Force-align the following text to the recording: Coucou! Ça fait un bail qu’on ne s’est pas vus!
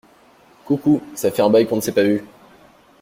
Coucou! 0.65 0.99
Ça 1.13 1.29
fait 1.29 1.43
un 1.43 1.49
bail 1.51 1.67
qu’on 1.67 1.75
ne 1.75 1.81
s’est 1.81 1.91
pas 1.91 2.01
vus! 2.01 2.25